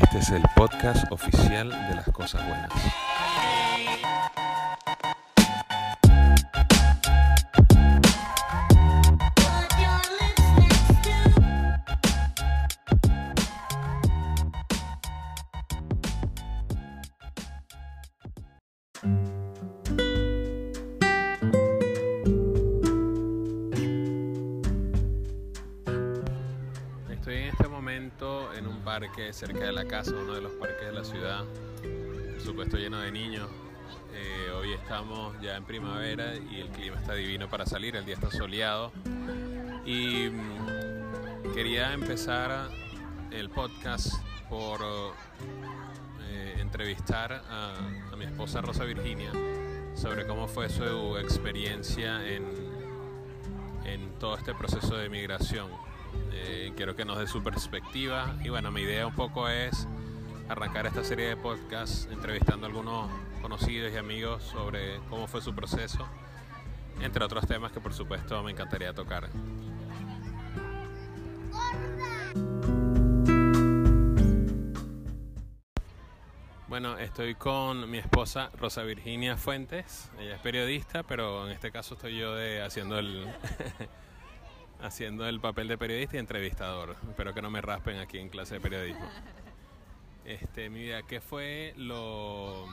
Este 0.00 0.18
es 0.18 0.30
el 0.30 0.42
podcast 0.54 1.10
oficial 1.10 1.70
de 1.70 1.94
las 1.96 2.08
cosas 2.12 2.46
buenas. 2.46 2.70
Parque 28.98 29.32
cerca 29.32 29.60
de 29.60 29.72
la 29.72 29.84
casa, 29.84 30.10
uno 30.10 30.34
de 30.34 30.40
los 30.40 30.52
parques 30.54 30.84
de 30.84 30.92
la 30.92 31.04
ciudad, 31.04 31.44
por 32.32 32.40
supuesto 32.40 32.76
lleno 32.78 32.98
de 32.98 33.12
niños. 33.12 33.48
Eh, 34.12 34.50
hoy 34.50 34.72
estamos 34.72 35.40
ya 35.40 35.56
en 35.56 35.64
primavera 35.64 36.34
y 36.34 36.62
el 36.62 36.68
clima 36.70 36.96
está 36.96 37.14
divino 37.14 37.48
para 37.48 37.64
salir, 37.64 37.94
el 37.94 38.04
día 38.04 38.16
está 38.16 38.28
soleado. 38.28 38.90
Y 39.86 40.28
mm, 40.30 41.54
quería 41.54 41.92
empezar 41.92 42.70
el 43.30 43.50
podcast 43.50 44.14
por 44.50 44.80
eh, 46.28 46.56
entrevistar 46.58 47.44
a, 47.48 47.76
a 48.12 48.16
mi 48.16 48.24
esposa 48.24 48.62
Rosa 48.62 48.82
Virginia 48.82 49.30
sobre 49.94 50.26
cómo 50.26 50.48
fue 50.48 50.68
su 50.70 51.16
experiencia 51.18 52.26
en, 52.26 52.44
en 53.84 54.10
todo 54.18 54.36
este 54.36 54.54
proceso 54.54 54.96
de 54.96 55.08
migración. 55.08 55.87
Eh, 56.32 56.72
quiero 56.76 56.94
que 56.94 57.04
nos 57.04 57.18
dé 57.18 57.26
su 57.26 57.42
perspectiva 57.42 58.36
y 58.44 58.48
bueno, 58.48 58.70
mi 58.70 58.82
idea 58.82 59.06
un 59.06 59.14
poco 59.14 59.48
es 59.48 59.88
arrancar 60.48 60.86
esta 60.86 61.04
serie 61.04 61.28
de 61.28 61.36
podcasts 61.36 62.08
entrevistando 62.10 62.66
a 62.66 62.68
algunos 62.68 63.10
conocidos 63.42 63.92
y 63.92 63.96
amigos 63.96 64.42
sobre 64.42 64.98
cómo 65.10 65.26
fue 65.26 65.42
su 65.42 65.54
proceso, 65.54 66.06
entre 67.00 67.24
otros 67.24 67.46
temas 67.46 67.72
que 67.72 67.80
por 67.80 67.92
supuesto 67.92 68.42
me 68.42 68.52
encantaría 68.52 68.92
tocar. 68.92 69.28
Bueno, 76.68 76.98
estoy 76.98 77.34
con 77.34 77.90
mi 77.90 77.98
esposa 77.98 78.50
Rosa 78.56 78.82
Virginia 78.82 79.36
Fuentes. 79.36 80.10
Ella 80.18 80.34
es 80.34 80.40
periodista, 80.40 81.02
pero 81.02 81.46
en 81.46 81.52
este 81.52 81.72
caso 81.72 81.94
estoy 81.94 82.18
yo 82.18 82.34
de 82.34 82.62
haciendo 82.62 82.98
el 82.98 83.26
haciendo 84.80 85.26
el 85.26 85.40
papel 85.40 85.68
de 85.68 85.78
periodista 85.78 86.16
y 86.16 86.18
entrevistador. 86.18 86.96
Espero 87.08 87.34
que 87.34 87.42
no 87.42 87.50
me 87.50 87.60
raspen 87.60 87.98
aquí 87.98 88.18
en 88.18 88.28
clase 88.28 88.54
de 88.54 88.60
periodismo. 88.60 89.08
Este, 90.24 90.68
mi 90.70 90.80
vida, 90.80 91.02
¿qué 91.02 91.20
fue 91.20 91.74
lo, 91.76 92.66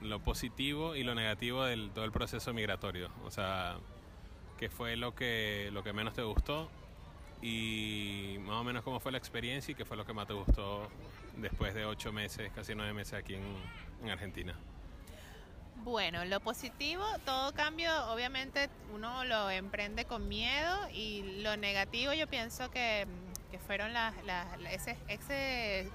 lo 0.00 0.20
positivo 0.20 0.96
y 0.96 1.04
lo 1.04 1.14
negativo 1.14 1.64
del 1.64 1.90
todo 1.90 2.04
el 2.04 2.12
proceso 2.12 2.52
migratorio? 2.52 3.10
O 3.24 3.30
sea, 3.30 3.76
¿qué 4.58 4.68
fue 4.68 4.96
lo 4.96 5.14
que 5.14 5.70
lo 5.72 5.82
que 5.82 5.92
menos 5.92 6.14
te 6.14 6.22
gustó? 6.22 6.68
Y 7.40 8.36
más 8.40 8.56
o 8.56 8.64
menos 8.64 8.82
cómo 8.82 8.98
fue 8.98 9.12
la 9.12 9.18
experiencia 9.18 9.72
y 9.72 9.74
qué 9.76 9.84
fue 9.84 9.96
lo 9.96 10.04
que 10.04 10.12
más 10.12 10.26
te 10.26 10.32
gustó 10.32 10.88
después 11.36 11.72
de 11.72 11.84
ocho 11.84 12.12
meses, 12.12 12.50
casi 12.52 12.74
nueve 12.74 12.92
meses 12.92 13.14
aquí 13.14 13.34
en, 13.34 13.44
en 14.02 14.10
Argentina. 14.10 14.58
Bueno, 15.88 16.22
lo 16.26 16.38
positivo, 16.40 17.02
todo 17.24 17.54
cambio 17.54 17.90
obviamente 18.12 18.68
uno 18.92 19.24
lo 19.24 19.48
emprende 19.48 20.04
con 20.04 20.28
miedo 20.28 20.76
y 20.92 21.40
lo 21.40 21.56
negativo 21.56 22.12
yo 22.12 22.26
pienso 22.26 22.70
que, 22.70 23.06
que 23.50 23.58
fueron 23.58 23.94
las, 23.94 24.12
las- 24.26 24.46
ese, 24.70 24.98
ese, 25.08 25.90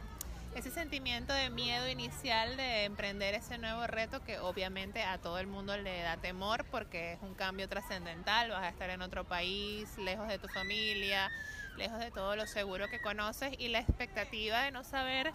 ese 0.55 0.71
sentimiento 0.71 1.31
de 1.31 1.51
miedo 1.51 1.87
inicial 1.87 2.57
de 2.57 2.85
emprender 2.85 3.35
ese 3.35 3.59
nuevo 3.59 3.85
reto 3.85 4.23
que 4.23 4.39
obviamente 4.39 5.03
a 5.03 5.19
todo 5.19 5.37
el 5.37 5.45
mundo 5.45 5.77
le 5.77 6.01
da 6.01 6.17
temor 6.17 6.65
porque 6.71 7.13
es 7.13 7.19
un 7.21 7.35
cambio 7.35 7.69
trascendental, 7.69 8.49
vas 8.49 8.63
a 8.63 8.69
estar 8.69 8.89
en 8.89 9.03
otro 9.03 9.25
país, 9.25 9.95
lejos 9.99 10.27
de 10.27 10.39
tu 10.39 10.47
familia, 10.47 11.29
lejos 11.77 11.99
de 11.99 12.09
todo 12.09 12.35
lo 12.35 12.47
seguro 12.47 12.87
que 12.89 12.99
conoces 12.99 13.53
y 13.59 13.67
la 13.67 13.77
expectativa 13.77 14.63
de 14.63 14.71
no 14.71 14.83
saber 14.83 15.31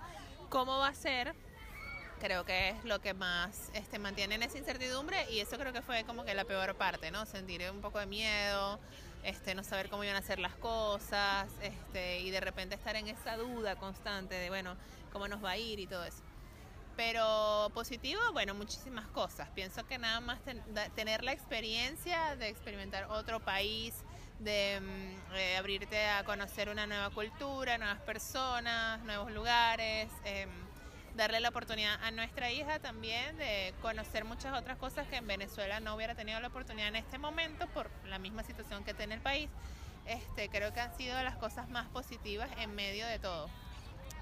cómo 0.48 0.78
va 0.78 0.88
a 0.88 0.94
ser 0.94 1.32
creo 2.18 2.44
que 2.44 2.70
es 2.70 2.84
lo 2.84 3.00
que 3.00 3.14
más 3.14 3.70
este, 3.74 3.98
mantiene 3.98 4.34
en 4.36 4.42
esa 4.42 4.58
incertidumbre 4.58 5.30
y 5.30 5.40
eso 5.40 5.56
creo 5.58 5.72
que 5.72 5.82
fue 5.82 6.04
como 6.04 6.24
que 6.24 6.34
la 6.34 6.44
peor 6.44 6.74
parte, 6.76 7.10
¿no? 7.10 7.24
Sentir 7.26 7.62
un 7.70 7.80
poco 7.80 7.98
de 7.98 8.06
miedo, 8.06 8.78
este, 9.22 9.54
no 9.54 9.64
saber 9.64 9.88
cómo 9.88 10.04
iban 10.04 10.16
a 10.16 10.20
hacer 10.20 10.38
las 10.38 10.54
cosas 10.54 11.48
este, 11.62 12.20
y 12.20 12.30
de 12.30 12.40
repente 12.40 12.74
estar 12.74 12.96
en 12.96 13.08
esa 13.08 13.36
duda 13.36 13.76
constante 13.76 14.34
de, 14.34 14.48
bueno, 14.48 14.76
cómo 15.12 15.28
nos 15.28 15.42
va 15.44 15.50
a 15.52 15.56
ir 15.56 15.80
y 15.80 15.86
todo 15.86 16.04
eso. 16.04 16.22
Pero 16.96 17.70
positivo, 17.74 18.20
bueno, 18.32 18.54
muchísimas 18.54 19.06
cosas. 19.08 19.48
Pienso 19.54 19.86
que 19.86 19.98
nada 19.98 20.20
más 20.20 20.40
ten- 20.42 20.62
da- 20.74 20.88
tener 20.90 21.22
la 21.22 21.32
experiencia 21.32 22.34
de 22.36 22.48
experimentar 22.48 23.04
otro 23.10 23.38
país, 23.40 23.94
de 24.40 24.80
mm, 24.80 25.34
eh, 25.36 25.56
abrirte 25.56 26.08
a 26.08 26.24
conocer 26.24 26.68
una 26.68 26.86
nueva 26.86 27.10
cultura, 27.10 27.78
nuevas 27.78 28.00
personas, 28.00 29.00
nuevos 29.04 29.30
lugares. 29.32 30.10
em, 30.24 30.67
darle 31.18 31.40
la 31.40 31.48
oportunidad 31.48 32.00
a 32.04 32.12
nuestra 32.12 32.50
hija 32.52 32.78
también 32.78 33.36
de 33.38 33.74
conocer 33.82 34.24
muchas 34.24 34.56
otras 34.56 34.78
cosas 34.78 35.06
que 35.08 35.16
en 35.16 35.26
Venezuela 35.26 35.80
no 35.80 35.96
hubiera 35.96 36.14
tenido 36.14 36.38
la 36.40 36.46
oportunidad 36.46 36.86
en 36.88 36.96
este 36.96 37.18
momento 37.18 37.66
por 37.68 37.90
la 38.06 38.18
misma 38.20 38.44
situación 38.44 38.84
que 38.84 38.94
tiene 38.94 39.16
el 39.16 39.20
país. 39.20 39.50
Este, 40.06 40.48
creo 40.48 40.72
que 40.72 40.80
han 40.80 40.96
sido 40.96 41.20
las 41.24 41.36
cosas 41.36 41.68
más 41.68 41.88
positivas 41.88 42.48
en 42.58 42.72
medio 42.74 43.04
de 43.06 43.18
todo. 43.18 43.50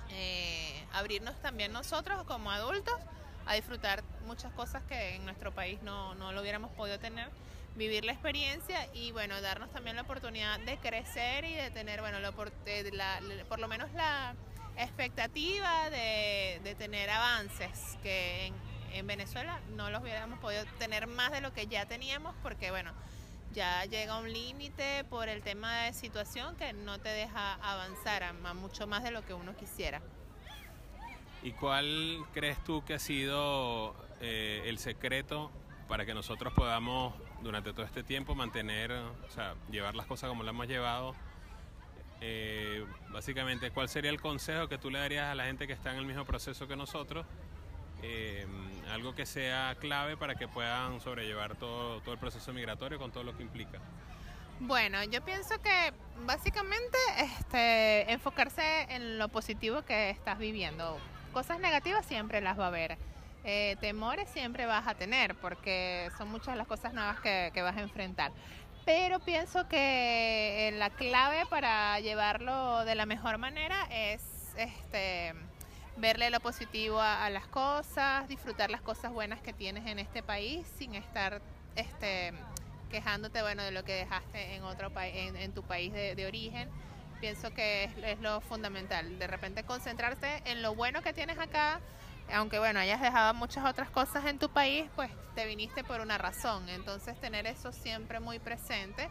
Eh, 0.09 0.85
abrirnos 0.95 1.41
también 1.43 1.71
nosotros 1.71 2.25
como 2.25 2.51
adultos 2.51 2.95
a 3.45 3.55
disfrutar 3.55 4.03
muchas 4.25 4.51
cosas 4.55 4.83
que 4.89 5.17
en 5.17 5.25
nuestro 5.27 5.53
país 5.53 5.81
no, 5.83 6.15
no 6.15 6.33
lo 6.33 6.41
hubiéramos 6.41 6.73
podido 6.73 6.99
tener, 6.99 7.29
vivir 7.75 8.07
la 8.07 8.13
experiencia 8.13 8.89
y 8.95 9.13
bueno, 9.13 9.39
darnos 9.43 9.71
también 9.71 9.97
la 9.97 10.03
oportunidad 10.03 10.59
de 10.61 10.79
crecer 10.79 11.45
y 11.45 11.53
de 11.53 11.71
tener, 11.71 12.01
bueno, 12.01 12.21
la 12.21 12.31
la- 12.31 13.21
por 13.49 13.59
lo 13.59 13.69
menos 13.69 13.93
la 13.93 14.35
expectativa 14.77 15.91
de, 15.91 16.61
de 16.63 16.75
tener 16.75 17.11
avances 17.11 17.99
que 18.03 18.47
en, 18.47 18.55
en 18.93 19.07
Venezuela 19.07 19.61
no 19.75 19.91
los 19.91 20.03
hubiéramos 20.03 20.39
podido 20.39 20.65
tener 20.79 21.07
más 21.07 21.31
de 21.33 21.41
lo 21.41 21.53
que 21.53 21.67
ya 21.67 21.87
teníamos 21.87 22.35
porque 22.43 22.71
bueno, 22.71 22.93
ya 23.57 23.87
llega 23.87 24.19
un 24.19 24.31
límite 24.31 25.05
por 25.05 25.31
el 25.31 25.43
tema 25.43 25.85
de 25.85 25.95
situación 25.95 26.57
que 26.57 26.75
no 26.75 26.99
te 26.99 27.09
deja 27.09 27.55
avanzar 27.55 28.23
a, 28.23 28.33
mucho 28.55 28.87
más 28.87 29.03
de 29.03 29.11
lo 29.11 29.25
que 29.25 29.33
uno 29.33 29.57
quisiera. 29.57 30.03
¿Y 31.43 31.53
cuál 31.53 32.25
crees 32.35 32.63
tú 32.65 32.85
que 32.85 32.95
ha 32.95 32.99
sido 32.99 33.95
eh, 34.21 34.63
el 34.67 34.79
secreto 34.79 35.51
para 35.89 36.05
que 36.05 36.13
nosotros 36.13 36.53
podamos 36.53 37.15
durante 37.43 37.73
todo 37.73 37.87
este 37.87 38.03
tiempo 38.03 38.35
mantener, 38.35 38.93
o 38.93 39.31
sea, 39.31 39.55
llevar 39.71 39.95
las 39.95 40.07
cosas 40.07 40.29
como 40.29 40.43
las 40.43 40.53
hemos 40.53 40.67
llevado? 40.67 41.15
Eh, 42.21 42.85
básicamente, 43.11 43.71
¿cuál 43.71 43.89
sería 43.89 44.11
el 44.11 44.21
consejo 44.21 44.69
que 44.69 44.79
tú 44.79 44.91
le 44.91 44.99
darías 44.99 45.27
a 45.31 45.35
la 45.35 45.45
gente 45.45 45.67
que 45.67 45.73
está 45.73 45.93
en 45.93 45.99
el 45.99 46.07
mismo 46.07 46.25
proceso 46.25 46.67
que 46.67 46.77
nosotros? 46.77 47.27
Eh, 48.03 48.47
algo 48.91 49.15
que 49.15 49.27
sea 49.27 49.75
clave 49.81 50.17
para 50.17 50.35
que 50.35 50.49
puedan 50.49 51.01
sobrellevar 51.01 51.57
todo, 51.57 52.01
todo 52.01 52.15
el 52.15 52.21
proceso 52.21 52.53
migratorio 52.53 52.99
con 52.99 53.11
todo 53.11 53.25
lo 53.25 53.37
que 53.37 53.43
implica. 53.43 53.81
Bueno, 54.61 55.03
yo 55.05 55.23
pienso 55.23 55.61
que 55.61 55.93
básicamente 56.25 56.97
este, 57.19 58.11
enfocarse 58.11 58.87
en 58.89 59.19
lo 59.19 59.29
positivo 59.29 59.83
que 59.83 60.11
estás 60.11 60.39
viviendo. 60.39 60.99
Cosas 61.33 61.61
negativas 61.61 62.07
siempre 62.07 62.41
las 62.41 62.59
va 62.59 62.65
a 62.65 62.69
haber. 62.69 62.97
Eh, 63.45 63.77
temores 63.81 64.29
siempre 64.31 64.67
vas 64.67 64.89
a 64.89 64.95
tener 64.95 65.37
porque 65.37 66.11
son 66.17 66.31
muchas 66.31 66.57
las 66.57 66.67
cosas 66.67 66.95
nuevas 66.95 67.21
que, 67.21 67.51
que 67.53 67.63
vas 67.63 67.77
a 67.77 67.83
enfrentar. 67.83 68.33
Pero 68.87 69.19
pienso 69.19 69.67
que 69.67 70.69
eh, 70.69 70.71
la 70.71 70.91
clave 70.91 71.45
para 71.51 71.99
llevarlo 71.99 72.85
de 72.85 72.95
la 72.95 73.05
mejor 73.05 73.37
manera 73.37 73.77
es 73.91 74.23
este, 74.57 75.35
verle 75.97 76.31
lo 76.31 76.39
positivo 76.39 77.01
a, 77.01 77.29
las 77.31 77.49
cosas, 77.49 78.29
disfrutar 78.29 78.71
las 78.71 78.81
cosas 78.81 79.13
buenas 79.13 79.41
que 79.41 79.53
tienes 79.53 79.87
en 79.87 79.99
este 79.99 80.23
país 80.23 80.69
sin 80.79 80.95
estar 80.95 81.43
este, 81.75 82.33
quejándote 82.89 83.43
bueno 83.43 83.65
de 83.65 83.73
lo 83.73 83.85
que 83.85 83.93
dejaste 83.93 84.55
en 84.55 84.63
otro 84.63 84.91
país 84.91 85.35
en, 85.35 85.53
tu 85.53 85.65
país 85.65 85.93
de, 85.93 86.15
de 86.15 86.25
origen. 86.25 86.71
Pienso 87.21 87.53
que 87.53 87.91
es 88.05 88.21
lo 88.21 88.41
fundamental. 88.41 89.19
De 89.19 89.27
repente 89.27 89.65
concentrarte 89.65 90.43
en 90.45 90.63
lo 90.63 90.77
bueno 90.77 91.03
que 91.03 91.13
tienes 91.13 91.41
acá 91.41 91.81
aunque 92.33 92.59
bueno 92.59 92.81
hayas 92.81 93.01
dejado 93.01 93.35
muchas 93.35 93.65
otras 93.65 93.91
cosas 93.91 94.25
en 94.27 94.39
tu 94.39 94.49
país 94.49 94.87
pues 94.95 95.11
te 95.35 95.47
viniste 95.47 95.85
por 95.85 96.01
una 96.01 96.19
razón. 96.19 96.69
Entonces 96.69 97.19
tener 97.21 97.47
eso 97.47 97.73
siempre 97.73 98.21
muy 98.21 98.39
presente 98.39 99.09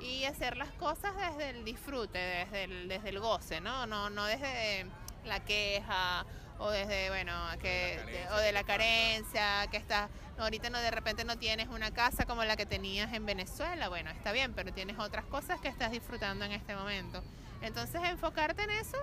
y 0.00 0.24
hacer 0.24 0.56
las 0.56 0.70
cosas 0.72 1.14
desde 1.16 1.50
el 1.50 1.64
disfrute 1.64 2.18
desde 2.18 2.64
el, 2.64 2.88
desde 2.88 3.08
el 3.08 3.18
goce 3.18 3.62
no 3.62 3.86
no 3.86 4.10
no 4.10 4.26
desde 4.26 4.86
la 5.24 5.40
queja 5.40 6.26
o 6.58 6.70
desde 6.70 7.08
bueno 7.08 7.32
que 7.60 7.98
o 8.32 8.36
de 8.36 8.52
la 8.52 8.62
carencia 8.64 9.66
que 9.70 9.78
estás 9.78 10.10
ahorita 10.38 10.70
no 10.70 10.78
de 10.80 10.90
repente 10.90 11.24
no 11.24 11.38
tienes 11.38 11.68
una 11.68 11.92
casa 11.92 12.26
como 12.26 12.44
la 12.44 12.56
que 12.56 12.66
tenías 12.66 13.12
en 13.14 13.24
Venezuela. 13.26 13.88
Bueno 13.88 14.10
está 14.10 14.32
bien 14.32 14.52
pero 14.54 14.72
tienes 14.72 14.98
otras 14.98 15.24
cosas 15.26 15.60
que 15.60 15.68
estás 15.68 15.90
disfrutando 15.90 16.44
en 16.44 16.52
este 16.52 16.74
momento. 16.74 17.22
Entonces 17.62 18.02
enfocarte 18.04 18.62
en 18.62 18.70
eso 18.70 18.98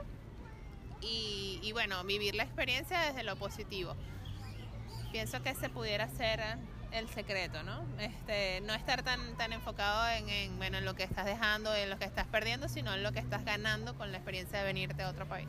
y, 1.04 1.72
bueno, 1.74 2.04
vivir 2.04 2.36
la 2.36 2.44
experiencia 2.44 3.00
desde 3.00 3.24
lo 3.24 3.36
positivo. 3.36 3.96
Pienso 5.12 5.42
que 5.44 5.54
se 5.56 5.70
pudiera 5.70 6.08
ser 6.10 6.42
el 6.92 7.10
secreto, 7.10 7.64
¿no? 7.64 7.86
Este, 8.00 8.62
no 8.62 8.74
estar 8.74 9.04
tan, 9.04 9.36
tan 9.38 9.54
enfocado 9.54 10.08
en, 10.10 10.58
bueno, 10.58 10.78
en 10.78 10.86
lo 10.86 10.96
que 10.96 11.04
estás 11.04 11.26
dejando, 11.26 11.74
en 11.76 11.90
lo 11.90 11.98
que 11.98 12.06
estás 12.06 12.28
perdiendo, 12.28 12.70
sino 12.70 12.94
en 12.94 13.04
lo 13.04 13.12
que 13.12 13.20
estás 13.20 13.44
ganando 13.46 13.96
con 13.96 14.12
la 14.12 14.18
experiencia 14.18 14.60
de 14.60 14.66
venirte 14.66 15.02
a 15.04 15.10
otro 15.10 15.28
país. 15.28 15.48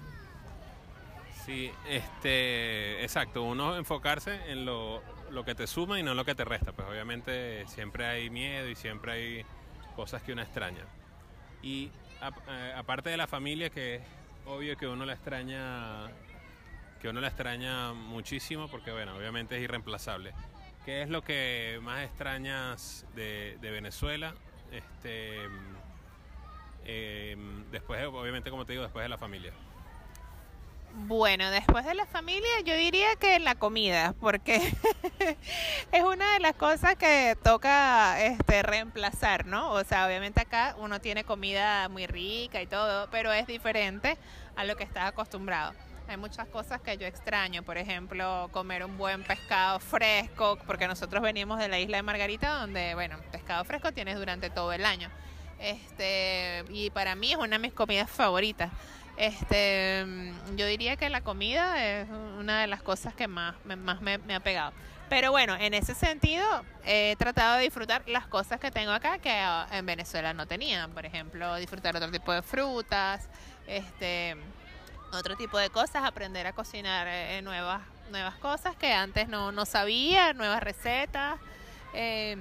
Sí, 1.45 1.71
este, 1.87 3.03
exacto, 3.03 3.43
uno 3.43 3.77
enfocarse 3.77 4.51
en 4.51 4.65
lo, 4.65 5.03
lo 5.31 5.45
que 5.45 5.55
te 5.55 5.67
suma 5.67 6.01
y 6.01 6.03
no 6.03 6.13
en 6.13 6.17
lo 6.17 6.25
que 6.25 6.35
te 6.35 6.45
resta, 6.45 6.73
pues 6.73 6.89
obviamente 6.89 7.67
siempre 7.67 8.07
hay 8.07 8.31
miedo 8.31 8.69
y 8.69 8.75
siempre 8.75 9.13
hay 9.13 9.47
cosas 9.95 10.23
que 10.23 10.33
uno 10.33 10.41
extraña. 10.41 10.85
Y 11.63 11.91
eh, 12.49 12.73
aparte 12.77 13.11
de 13.11 13.19
la 13.19 13.27
familia, 13.27 13.69
que 13.69 14.01
obvio 14.47 14.77
que 14.77 14.87
uno 14.87 15.05
la 15.05 15.15
extraña, 15.15 16.11
que 17.01 17.09
uno 17.09 17.21
la 17.21 17.29
extraña 17.29 17.93
muchísimo, 17.93 18.69
porque 18.69 18.93
bueno, 18.93 19.17
obviamente 19.17 19.57
es 19.57 19.63
irreemplazable. 19.63 20.33
¿Qué 20.85 21.03
es 21.03 21.09
lo 21.09 21.23
que 21.23 21.79
más 21.83 22.05
extrañas 22.05 23.07
de, 23.15 23.59
Venezuela? 23.61 24.35
Este, 24.71 25.39
eh, 26.85 27.37
después, 27.71 28.05
obviamente, 28.07 28.51
como 28.51 28.67
te 28.67 28.73
digo, 28.73 28.83
después 28.83 29.03
de 29.03 29.09
la 29.09 29.19
familia. 29.19 29.53
Bueno, 30.97 31.51
después 31.51 31.85
de 31.85 31.95
la 31.95 32.07
familia 32.07 32.61
yo 32.65 32.77
diría 32.77 33.17
que 33.17 33.41
la 33.41 33.57
comida, 33.57 34.15
porque 34.21 34.57
es 35.93 36.03
una 36.05 36.35
de 36.35 36.39
las 36.39 36.55
cosas 36.55 36.95
que 36.95 37.37
toca 37.43 38.23
este 38.23 38.63
reemplazar, 38.63 39.45
¿no? 39.45 39.73
O 39.73 39.83
sea, 39.83 40.07
obviamente 40.07 40.41
acá 40.41 40.77
uno 40.79 41.01
tiene 41.01 41.25
comida 41.25 41.89
muy 41.89 42.07
rica 42.07 42.63
y 42.63 42.69
todo, 42.69 43.09
pero 43.11 43.33
es 43.33 43.49
diferente 43.49 44.17
a 44.55 44.65
lo 44.65 44.77
que 44.77 44.85
estás 44.85 45.09
acostumbrado. 45.09 45.73
Hay 46.07 46.17
muchas 46.17 46.47
cosas 46.47 46.81
que 46.81 46.97
yo 46.97 47.09
extraño, 47.09 47.65
por 47.65 47.77
ejemplo, 47.77 48.49
comer 48.53 48.85
un 48.85 48.97
buen 48.97 49.25
pescado 49.25 49.81
fresco, 49.81 50.61
porque 50.65 50.87
nosotros 50.87 51.25
venimos 51.25 51.59
de 51.59 51.67
la 51.67 51.81
isla 51.81 51.97
de 51.97 52.05
Margarita, 52.05 52.61
donde, 52.61 52.95
bueno, 52.95 53.19
pescado 53.33 53.65
fresco 53.65 53.91
tienes 53.91 54.17
durante 54.17 54.49
todo 54.49 54.73
el 54.73 54.85
año. 54.85 55.11
Este, 55.59 56.65
y 56.69 56.91
para 56.91 57.17
mí 57.17 57.33
es 57.33 57.39
una 57.39 57.57
de 57.57 57.59
mis 57.59 57.73
comidas 57.73 58.09
favoritas. 58.09 58.71
Este, 59.17 60.05
yo 60.57 60.67
diría 60.67 60.97
que 60.97 61.09
la 61.09 61.21
comida 61.21 61.85
es 61.85 62.09
una 62.39 62.61
de 62.61 62.67
las 62.67 62.83
cosas 62.83 63.15
que 63.15 63.29
más, 63.29 63.55
más 63.65 64.01
me, 64.01 64.35
ha 64.35 64.41
pegado. 64.41 64.73
Pero 65.09 65.31
bueno, 65.31 65.55
en 65.55 65.75
ese 65.75 65.95
sentido 65.95 66.45
he 66.85 67.15
tratado 67.17 67.59
de 67.59 67.65
disfrutar 67.65 68.03
las 68.09 68.27
cosas 68.27 68.59
que 68.59 68.71
tengo 68.71 68.91
acá 68.91 69.19
que 69.19 69.31
ah, 69.31 69.69
en 69.71 69.87
Venezuela 69.87 70.33
no 70.33 70.47
tenían. 70.47 70.91
Por 70.91 71.07
ejemplo, 71.07 71.55
disfrutar 71.57 71.95
otro 71.95 72.11
tipo 72.11 72.33
de 72.33 72.43
frutas, 72.43 73.29
este, 73.67 74.37
otro 75.13 75.37
tipo 75.37 75.59
de 75.59 75.71
cosas, 75.71 76.03
aprender 76.05 76.47
a 76.47 76.53
cocinar 76.53 77.07
eh, 77.09 77.41
nuevas, 77.43 77.83
nuevas 78.11 78.35
cosas 78.37 78.75
que 78.77 78.93
antes 78.93 79.29
no, 79.29 79.53
no 79.53 79.65
sabía, 79.65 80.33
nuevas 80.33 80.63
recetas. 80.63 81.39
Eh, 81.93 82.37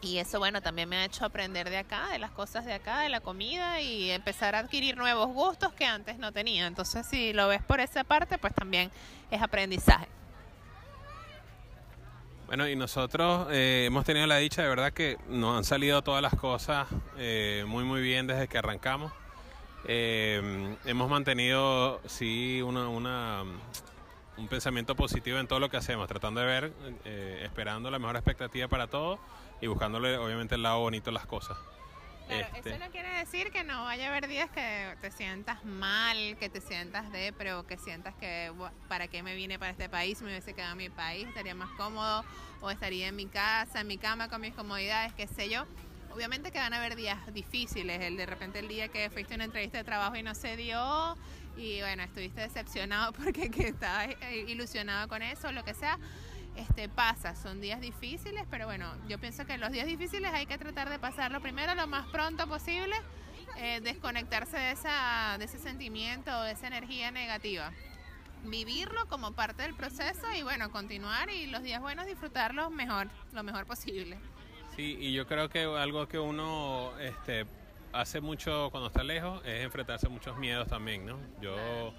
y 0.00 0.18
eso, 0.18 0.38
bueno, 0.38 0.62
también 0.62 0.88
me 0.88 0.96
ha 0.96 1.04
hecho 1.04 1.24
aprender 1.24 1.68
de 1.70 1.78
acá, 1.78 2.08
de 2.10 2.18
las 2.18 2.30
cosas 2.30 2.64
de 2.64 2.72
acá, 2.72 3.00
de 3.00 3.08
la 3.08 3.20
comida 3.20 3.80
y 3.80 4.10
empezar 4.10 4.54
a 4.54 4.60
adquirir 4.60 4.96
nuevos 4.96 5.28
gustos 5.28 5.72
que 5.72 5.84
antes 5.84 6.18
no 6.18 6.30
tenía. 6.30 6.66
Entonces, 6.66 7.06
si 7.06 7.32
lo 7.32 7.48
ves 7.48 7.62
por 7.62 7.80
esa 7.80 8.04
parte, 8.04 8.38
pues 8.38 8.54
también 8.54 8.90
es 9.30 9.42
aprendizaje. 9.42 10.06
Bueno, 12.46 12.68
y 12.68 12.76
nosotros 12.76 13.48
eh, 13.50 13.84
hemos 13.86 14.04
tenido 14.04 14.26
la 14.26 14.36
dicha, 14.36 14.62
de 14.62 14.68
verdad, 14.68 14.92
que 14.92 15.18
nos 15.28 15.58
han 15.58 15.64
salido 15.64 16.02
todas 16.02 16.22
las 16.22 16.34
cosas 16.34 16.86
eh, 17.18 17.64
muy, 17.66 17.84
muy 17.84 18.00
bien 18.00 18.26
desde 18.26 18.46
que 18.46 18.56
arrancamos. 18.56 19.12
Eh, 19.84 20.76
hemos 20.84 21.10
mantenido, 21.10 22.00
sí, 22.06 22.62
una, 22.62 22.88
una, 22.88 23.42
un 24.36 24.48
pensamiento 24.48 24.94
positivo 24.94 25.38
en 25.38 25.48
todo 25.48 25.58
lo 25.58 25.68
que 25.68 25.76
hacemos, 25.76 26.08
tratando 26.08 26.40
de 26.40 26.46
ver, 26.46 26.72
esperando 27.42 27.90
la 27.90 27.98
mejor 27.98 28.16
expectativa 28.16 28.68
para 28.68 28.86
todos 28.86 29.18
y 29.60 29.66
buscándole 29.66 30.16
obviamente 30.16 30.54
el 30.54 30.62
lado 30.62 30.80
bonito 30.80 31.06
de 31.06 31.14
las 31.14 31.26
cosas. 31.26 31.56
Claro, 32.28 32.46
eso 32.48 32.56
este 32.56 32.78
no 32.78 32.90
quiere 32.90 33.08
decir 33.08 33.50
que 33.50 33.64
no 33.64 33.84
vaya 33.84 34.06
a 34.06 34.08
haber 34.10 34.28
días 34.28 34.50
que 34.50 34.94
te 35.00 35.10
sientas 35.10 35.64
mal, 35.64 36.36
que 36.38 36.50
te 36.50 36.60
sientas 36.60 37.10
de, 37.10 37.32
pero 37.32 37.66
que 37.66 37.78
sientas 37.78 38.14
que 38.16 38.52
para 38.86 39.08
qué 39.08 39.22
me 39.22 39.34
vine 39.34 39.58
para 39.58 39.70
este 39.72 39.88
país, 39.88 40.20
me 40.20 40.28
hubiese 40.28 40.52
quedado 40.52 40.72
en 40.72 40.78
mi 40.78 40.90
país, 40.90 41.26
estaría 41.26 41.54
más 41.54 41.70
cómodo 41.70 42.24
o 42.60 42.70
estaría 42.70 43.08
en 43.08 43.16
mi 43.16 43.26
casa, 43.26 43.80
en 43.80 43.86
mi 43.86 43.96
cama 43.96 44.28
con 44.28 44.42
mis 44.42 44.54
comodidades, 44.54 45.14
qué 45.14 45.26
sé 45.26 45.48
yo. 45.48 45.64
Obviamente 46.12 46.52
que 46.52 46.58
van 46.58 46.74
a 46.74 46.78
haber 46.78 46.96
días 46.96 47.18
difíciles, 47.32 48.00
el 48.02 48.16
de 48.18 48.26
repente 48.26 48.58
el 48.58 48.68
día 48.68 48.88
que 48.88 49.08
fuiste 49.08 49.34
a 49.34 49.36
una 49.36 49.44
entrevista 49.44 49.78
de 49.78 49.84
trabajo 49.84 50.16
y 50.16 50.22
no 50.22 50.34
se 50.34 50.56
dio 50.56 51.16
y 51.56 51.80
bueno, 51.80 52.02
estuviste 52.02 52.42
decepcionado 52.42 53.12
porque 53.24 53.50
que 53.50 53.68
estabas 53.68 54.08
ilusionado 54.46 55.08
con 55.08 55.22
eso, 55.22 55.50
lo 55.52 55.64
que 55.64 55.72
sea 55.72 55.98
este, 56.56 56.88
pasa, 56.88 57.36
son 57.36 57.60
días 57.60 57.80
difíciles, 57.80 58.44
pero 58.50 58.66
bueno, 58.66 58.92
yo 59.08 59.18
pienso 59.18 59.46
que 59.46 59.58
los 59.58 59.70
días 59.70 59.86
difíciles 59.86 60.32
hay 60.32 60.46
que 60.46 60.58
tratar 60.58 60.90
de 60.90 60.98
pasarlo 60.98 61.40
primero 61.40 61.74
lo 61.74 61.86
más 61.86 62.06
pronto 62.08 62.46
posible, 62.48 62.96
eh, 63.56 63.80
desconectarse 63.80 64.56
de, 64.56 64.72
esa, 64.72 65.36
de 65.38 65.44
ese 65.44 65.58
sentimiento, 65.58 66.42
de 66.42 66.52
esa 66.52 66.66
energía 66.66 67.10
negativa. 67.10 67.72
Vivirlo 68.44 69.06
como 69.08 69.32
parte 69.32 69.62
del 69.62 69.74
proceso 69.74 70.26
y 70.36 70.42
bueno, 70.42 70.70
continuar 70.70 71.30
y 71.30 71.46
los 71.46 71.62
días 71.62 71.80
buenos 71.80 72.06
disfrutarlos 72.06 72.70
mejor, 72.70 73.08
lo 73.32 73.42
mejor 73.42 73.66
posible. 73.66 74.18
Sí, 74.76 74.96
y 75.00 75.12
yo 75.12 75.26
creo 75.26 75.48
que 75.48 75.64
algo 75.64 76.06
que 76.06 76.18
uno 76.18 76.92
este, 77.00 77.46
hace 77.92 78.20
mucho 78.20 78.68
cuando 78.70 78.88
está 78.88 79.02
lejos 79.02 79.42
es 79.44 79.64
enfrentarse 79.64 80.06
a 80.06 80.10
muchos 80.10 80.36
miedos 80.38 80.68
también, 80.68 81.06
¿no? 81.06 81.18
Yo... 81.40 81.92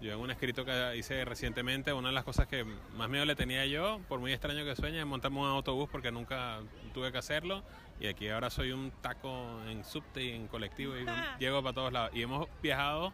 Yo 0.00 0.14
en 0.14 0.18
un 0.18 0.30
escrito 0.30 0.64
que 0.64 0.96
hice 0.96 1.24
recientemente, 1.26 1.92
una 1.92 2.08
de 2.08 2.14
las 2.14 2.24
cosas 2.24 2.46
que 2.46 2.64
más 2.96 3.10
miedo 3.10 3.26
le 3.26 3.36
tenía 3.36 3.66
yo, 3.66 4.00
por 4.08 4.18
muy 4.18 4.32
extraño 4.32 4.64
que 4.64 4.74
sueñe, 4.74 4.98
es 4.98 5.06
montarme 5.06 5.40
un 5.40 5.46
autobús 5.46 5.90
porque 5.90 6.10
nunca 6.10 6.60
tuve 6.94 7.12
que 7.12 7.18
hacerlo. 7.18 7.62
Y 8.00 8.06
aquí 8.06 8.28
ahora 8.28 8.48
soy 8.48 8.72
un 8.72 8.92
taco 9.02 9.60
en 9.68 9.84
subte 9.84 10.24
y 10.24 10.30
en 10.30 10.48
colectivo 10.48 10.94
y 10.96 11.04
llego 11.38 11.62
para 11.62 11.74
todos 11.74 11.92
lados. 11.92 12.10
Y 12.14 12.22
hemos 12.22 12.48
viajado, 12.62 13.12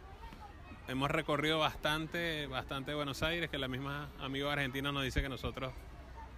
hemos 0.87 1.11
recorrido 1.11 1.59
bastante, 1.59 2.47
bastante 2.47 2.93
Buenos 2.93 3.21
Aires, 3.21 3.49
que 3.49 3.57
la 3.57 3.67
misma 3.67 4.09
amigo 4.19 4.49
argentino 4.49 4.93
nos 4.93 5.03
dice 5.03 5.21
que 5.21 5.27
nosotros 5.27 5.73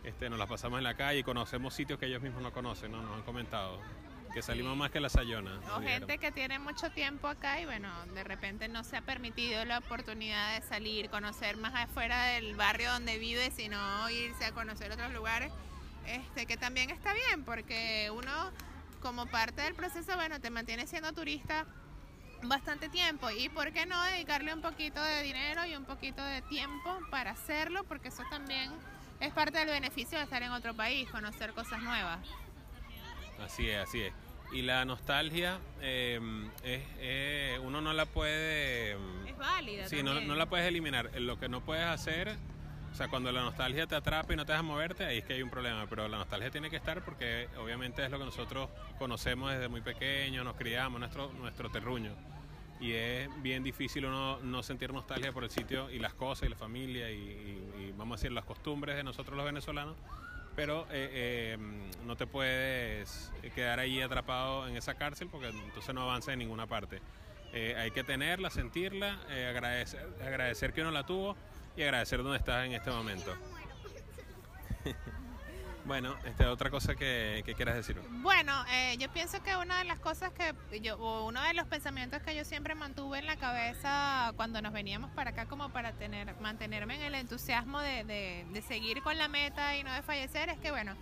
este, 0.03 0.31
nos 0.31 0.39
las 0.39 0.47
pasamos 0.47 0.79
en 0.79 0.83
la 0.83 0.95
calle 0.95 1.19
y 1.19 1.23
conocemos 1.23 1.75
sitios 1.75 1.99
que 1.99 2.07
ellos 2.07 2.23
mismos 2.23 2.41
no 2.41 2.51
conocen, 2.51 2.91
¿no? 2.91 3.03
nos 3.03 3.17
han 3.17 3.23
comentado. 3.23 3.77
Que 4.33 4.41
salimos 4.43 4.77
más 4.77 4.91
que 4.91 4.99
la 4.99 5.09
Sayona. 5.09 5.59
O 5.75 5.81
gente 5.81 6.17
que 6.19 6.31
tiene 6.31 6.59
mucho 6.59 6.91
tiempo 6.91 7.27
acá 7.27 7.59
y 7.59 7.65
bueno, 7.65 7.89
de 8.13 8.23
repente 8.23 8.67
no 8.67 8.83
se 8.83 8.97
ha 8.97 9.01
permitido 9.01 9.65
la 9.65 9.79
oportunidad 9.79 10.59
de 10.59 10.67
salir, 10.67 11.09
conocer 11.09 11.57
más 11.57 11.73
afuera 11.73 12.25
del 12.25 12.55
barrio 12.55 12.91
donde 12.91 13.17
vive, 13.17 13.51
sino 13.51 14.09
irse 14.09 14.45
a 14.45 14.51
conocer 14.51 14.91
otros 14.91 15.11
lugares, 15.13 15.51
este 16.05 16.45
que 16.45 16.57
también 16.57 16.89
está 16.91 17.13
bien, 17.13 17.43
porque 17.43 18.11
uno 18.13 18.51
como 19.01 19.25
parte 19.25 19.61
del 19.61 19.73
proceso, 19.73 20.15
bueno, 20.15 20.39
te 20.39 20.49
mantiene 20.49 20.85
siendo 20.85 21.11
turista 21.13 21.65
bastante 22.43 22.87
tiempo 22.89 23.29
y 23.31 23.49
por 23.49 23.73
qué 23.73 23.85
no 23.85 24.01
dedicarle 24.03 24.53
un 24.53 24.61
poquito 24.61 25.03
de 25.03 25.23
dinero 25.23 25.65
y 25.65 25.75
un 25.75 25.85
poquito 25.85 26.23
de 26.23 26.41
tiempo 26.43 26.99
para 27.09 27.31
hacerlo, 27.31 27.83
porque 27.85 28.09
eso 28.09 28.23
también 28.29 28.71
es 29.19 29.33
parte 29.33 29.57
del 29.57 29.69
beneficio 29.69 30.17
de 30.17 30.23
estar 30.23 30.43
en 30.43 30.51
otro 30.51 30.73
país, 30.75 31.09
conocer 31.09 31.53
cosas 31.53 31.81
nuevas. 31.81 32.19
Así 33.43 33.69
es, 33.69 33.79
así 33.79 34.01
es. 34.01 34.13
Y 34.51 34.63
la 34.63 34.83
nostalgia 34.83 35.59
em, 35.81 36.47
es, 36.63 36.81
eh, 36.99 37.59
uno 37.63 37.81
no 37.81 37.93
la 37.93 38.05
puede... 38.05 38.91
Em, 38.91 39.27
es 39.27 39.37
válida. 39.37 39.87
Sí, 39.87 40.01
no, 40.01 40.19
no, 40.19 40.35
la 40.35 40.47
puedes 40.47 40.67
eliminar. 40.67 41.11
Lo 41.19 41.39
que 41.39 41.49
no 41.49 41.61
puedes 41.61 41.85
hacer, 41.85 42.35
o 42.91 42.95
sea, 42.95 43.09
cuando 43.09 43.31
la 43.31 43.43
nostalgia 43.43 43.85
te 43.85 43.95
atrapa 43.95 44.33
y 44.33 44.35
no 44.35 44.45
te 44.45 44.53
deja 44.53 44.63
moverte, 44.63 45.05
ahí 45.05 45.19
es 45.19 45.25
que 45.25 45.33
hay 45.33 45.43
un 45.43 45.51
problema. 45.51 45.85
Pero 45.87 46.07
la 46.07 46.17
nostalgia 46.17 46.49
tiene 46.49 46.69
que 46.71 46.77
estar 46.77 47.03
porque 47.03 47.47
obviamente 47.59 48.03
es 48.03 48.09
lo 48.09 48.17
que 48.17 48.25
nosotros 48.25 48.69
conocemos 48.97 49.51
desde 49.51 49.67
muy 49.67 49.81
pequeños, 49.81 50.43
nos 50.43 50.55
criamos, 50.55 50.99
nuestro, 50.99 51.31
nuestro 51.33 51.69
terruño. 51.69 52.11
Y 52.79 52.93
es 52.93 53.29
bien 53.43 53.61
difícil 53.61 54.05
uno 54.05 54.39
no 54.39 54.63
sentir 54.63 54.93
nostalgia 54.93 55.31
por 55.31 55.43
el 55.43 55.51
sitio 55.51 55.91
y 55.91 55.99
las 55.99 56.13
cosas 56.13 56.47
y 56.47 56.49
la 56.49 56.55
familia 56.55 57.11
y, 57.11 57.17
y 57.17 57.93
vamos 57.95 58.15
a 58.15 58.17
decir 58.17 58.31
las 58.31 58.45
costumbres 58.45 58.95
de 58.95 59.03
nosotros 59.03 59.35
los 59.35 59.45
venezolanos 59.45 59.97
pero 60.59 60.85
eh, 60.91 61.53
em, 61.53 61.89
no 62.05 62.17
te 62.17 62.27
puedes 62.27 63.31
quedar 63.55 63.79
ahí 63.79 64.01
atrapado 64.01 64.67
en 64.67 64.75
esa 64.75 64.95
cárcel 64.95 65.29
porque 65.31 65.47
entonces 65.47 65.95
no 65.95 66.01
avanza 66.01 66.33
en 66.33 66.39
ninguna 66.39 66.67
parte. 66.67 66.99
Eh, 67.53 67.75
hay 67.77 67.91
que 67.91 68.03
tenerla, 68.03 68.49
sentirla, 68.49 69.21
eh, 69.29 69.47
agradecer, 69.47 70.05
agradecer 70.21 70.73
que 70.73 70.81
uno 70.81 70.91
la 70.91 71.05
tuvo 71.05 71.37
y 71.77 71.83
agradecer 71.83 72.21
dónde 72.21 72.39
estás 72.39 72.65
en 72.65 72.73
este 72.73 72.91
momento. 72.91 73.33
Bueno, 75.89 76.15
este, 76.23 76.45
otra 76.45 76.69
cosa 76.69 76.93
que, 76.93 77.41
quieras 77.57 77.73
decir. 77.73 77.99
Bueno, 78.21 78.53
eh, 78.71 78.95
yo 78.99 79.11
pienso 79.11 79.41
que 79.41 79.55
una 79.55 79.79
de 79.79 79.85
las 79.85 79.97
cosas 79.97 80.31
que 80.31 80.81
yo, 80.81 80.99
uno 81.25 81.41
de 81.41 81.55
los 81.55 81.65
pensamientos 81.65 82.21
que 82.21 82.35
yo 82.35 82.45
siempre 82.45 82.75
mantuve 82.75 83.17
en 83.17 83.25
la 83.25 83.37
cabeza 83.37 84.31
cuando 84.35 84.61
nos 84.61 84.71
veníamos 84.71 85.09
para 85.09 85.31
acá 85.31 85.47
como 85.47 85.69
para 85.69 85.93
tener, 85.93 86.39
mantenerme 86.41 86.93
en 86.93 87.01
el 87.01 87.15
entusiasmo 87.15 87.79
de, 87.79 88.03
de, 88.03 88.61
seguir 88.61 89.01
con 89.01 89.17
la 89.17 89.29
meta 89.29 89.77
y 89.77 89.83
no 89.83 89.91
de 89.91 90.03
fallecer 90.03 90.49
es 90.49 90.59
que 90.59 90.69
bueno, 90.69 90.95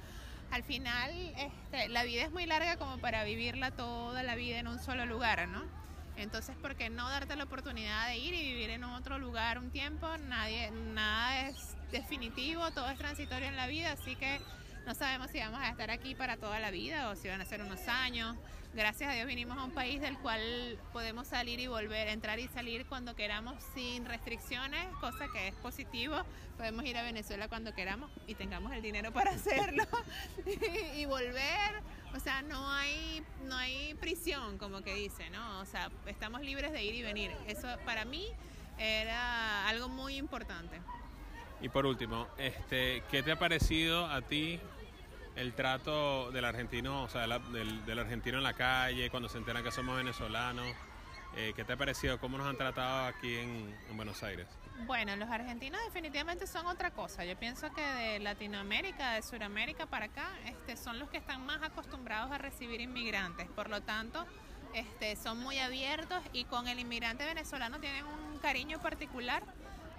al 0.51 0.63
final 0.63 1.11
este, 1.35 1.89
la 1.89 2.03
vida 2.03 2.23
es 2.23 2.31
muy 2.31 2.45
larga 2.45 2.77
como 2.77 2.97
para 2.99 3.25
vivirla 3.25 3.71
toda 3.71 4.23
la 4.23 4.35
vida 4.35 4.57
en 4.57 4.69
un 4.69 4.79
solo 4.79 5.05
lugar, 5.05 5.49
¿no? 5.49 5.63
Entonces, 6.15 6.55
¿por 6.55 6.77
qué 6.77 6.89
no 6.89 7.09
darte 7.09 7.35
la 7.35 7.43
oportunidad 7.43 8.07
de 8.07 8.19
ir 8.19 8.33
y 8.33 8.53
vivir 8.53 8.69
en 8.69 8.85
otro 8.85 9.19
lugar 9.19 9.57
un 9.57 9.69
tiempo? 9.69 10.07
Nadie, 10.17 10.71
nada 10.71 11.49
es 11.49 11.75
definitivo, 11.91 12.71
todo 12.71 12.89
es 12.89 12.97
transitorio 12.97 13.49
en 13.49 13.57
la 13.57 13.67
vida, 13.67 13.91
así 13.91 14.15
que 14.15 14.39
no 14.87 14.95
sabemos 14.95 15.29
si 15.31 15.39
vamos 15.39 15.59
a 15.59 15.67
estar 15.67 15.91
aquí 15.91 16.15
para 16.15 16.37
toda 16.37 16.61
la 16.61 16.71
vida 16.71 17.09
o 17.09 17.15
si 17.17 17.27
van 17.27 17.41
a 17.41 17.45
ser 17.45 17.61
unos 17.61 17.89
años. 17.89 18.37
Gracias 18.73 19.09
a 19.09 19.13
Dios 19.13 19.27
vinimos 19.27 19.57
a 19.57 19.65
un 19.65 19.71
país 19.71 19.99
del 19.99 20.17
cual 20.17 20.39
podemos 20.93 21.27
salir 21.27 21.59
y 21.59 21.67
volver, 21.67 22.07
entrar 22.07 22.39
y 22.39 22.47
salir 22.47 22.85
cuando 22.85 23.13
queramos 23.13 23.61
sin 23.75 24.05
restricciones, 24.05 24.87
cosa 25.01 25.27
que 25.27 25.49
es 25.49 25.55
positivo. 25.55 26.15
Podemos 26.55 26.85
ir 26.85 26.97
a 26.97 27.03
Venezuela 27.03 27.49
cuando 27.49 27.75
queramos 27.75 28.09
y 28.27 28.35
tengamos 28.35 28.71
el 28.71 28.81
dinero 28.81 29.11
para 29.11 29.31
hacerlo 29.31 29.83
y, 30.95 31.03
volver. 31.03 31.83
O 32.15 32.19
sea, 32.21 32.41
no 32.41 32.71
hay, 32.71 33.21
no 33.43 33.57
hay 33.57 33.93
prisión, 33.95 34.57
como 34.57 34.83
que 34.83 34.93
dice, 34.93 35.29
¿no? 35.31 35.59
O 35.59 35.65
sea, 35.65 35.91
estamos 36.05 36.39
libres 36.43 36.71
de 36.71 36.81
ir 36.81 36.95
y 36.95 37.01
venir. 37.01 37.31
Eso 37.47 37.67
para 37.83 38.05
mí 38.05 38.25
era 38.77 39.67
algo 39.67 39.89
muy 39.89 40.15
importante. 40.15 40.79
Y 41.61 41.69
por 41.69 41.85
último, 41.85 42.27
este, 42.37 43.03
¿qué 43.09 43.23
te 43.23 43.31
ha 43.31 43.39
parecido 43.39 44.05
a 44.05 44.21
ti 44.21 44.59
el 45.35 45.53
trato 45.53 46.31
del 46.31 46.45
argentino, 46.45 47.03
o 47.03 47.09
sea, 47.09 47.27
del, 47.27 47.99
argentino 47.99 48.37
en 48.37 48.43
la 48.43 48.53
calle, 48.53 49.09
cuando 49.09 49.27
se 49.27 49.39
enteran 49.39 49.63
que 49.63 49.71
somos 49.71 49.97
venezolanos? 49.97 50.67
Eh, 51.35 51.53
¿Qué 51.55 51.63
te 51.63 51.73
ha 51.73 51.77
parecido? 51.77 52.19
¿Cómo 52.19 52.37
nos 52.37 52.47
han 52.47 52.57
tratado 52.57 53.07
aquí 53.07 53.37
en, 53.37 53.75
Buenos 53.95 54.21
Aires? 54.23 54.47
Bueno, 54.85 55.15
los 55.15 55.29
argentinos 55.29 55.81
definitivamente 55.85 56.45
son 56.45 56.67
otra 56.67 56.91
cosa. 56.91 57.25
Yo 57.25 57.35
pienso 57.35 57.71
que 57.73 57.81
de 57.81 58.19
Latinoamérica, 58.19 59.13
de 59.13 59.23
Sudamérica 59.23 59.87
para 59.87 60.05
acá, 60.05 60.29
este, 60.45 60.77
son 60.77 60.99
los 60.99 61.09
que 61.09 61.17
están 61.17 61.45
más 61.45 61.61
acostumbrados 61.63 62.31
a 62.31 62.37
recibir 62.37 62.81
inmigrantes. 62.81 63.47
Por 63.49 63.69
lo 63.69 63.81
tanto, 63.81 64.25
este, 64.73 65.15
son 65.15 65.39
muy 65.39 65.57
abiertos 65.57 66.21
y 66.33 66.45
con 66.45 66.67
el 66.67 66.79
inmigrante 66.79 67.25
venezolano 67.25 67.79
tienen 67.79 68.05
un 68.05 68.37
cariño 68.39 68.79
particular 68.79 69.43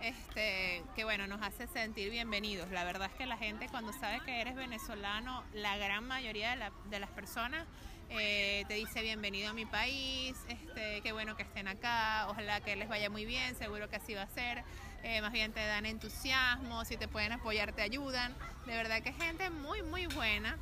este, 0.03 0.83
que 0.95 1.05
bueno, 1.05 1.27
nos 1.27 1.43
hace 1.43 1.67
sentir 1.67 2.11
bienvenidos. 2.11 2.71
La 2.71 2.85
verdad 2.85 3.11
es 3.11 3.17
que 3.17 3.27
la 3.27 3.37
gente 3.37 3.69
cuando 3.69 3.93
sabe 3.93 4.21
que 4.25 4.41
eres 4.41 4.55
venezolano, 4.55 5.45
la 5.53 5.77
gran 5.77 6.07
mayoría 6.07 6.57
de, 6.91 7.01
las 7.01 7.11
personas 7.11 7.67
eh, 8.11 8.65
te 8.69 8.75
dice 8.75 9.03
bienvenido 9.03 9.51
a 9.51 9.55
mi 9.55 9.67
país, 9.67 10.37
este, 10.49 11.01
qué 11.03 11.13
bueno 11.13 11.37
que 11.37 11.43
estén 11.43 11.69
acá, 11.69 12.27
ojalá 12.29 12.61
que 12.61 12.77
les 12.77 12.89
vaya 12.89 13.11
muy 13.11 13.25
bien, 13.25 13.55
seguro 13.57 13.89
que 13.89 13.97
así 13.97 14.15
va 14.15 14.23
a 14.23 14.29
ser. 14.29 14.65
Eh, 15.05 15.21
más 15.21 15.33
bien 15.33 15.53
te 15.53 15.65
dan 15.65 15.87
entusiasmo, 15.87 16.85
si 16.85 16.97
te 16.97 17.07
pueden 17.07 17.33
apoyar 17.33 17.73
te 17.73 17.83
ayudan. 17.83 18.35
De 18.67 18.75
verdad 18.75 19.03
que 19.03 19.13
gente 19.13 19.51
muy, 19.51 19.83
muy 19.83 20.07
buena. 20.07 20.59